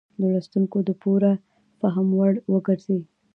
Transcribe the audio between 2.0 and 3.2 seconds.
وړ وګرځي.